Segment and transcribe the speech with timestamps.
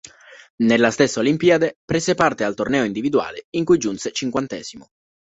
[0.63, 4.87] Nella stessa Olimpiade, prese parte al torneo individuale, in cui giunse cinquantesimo.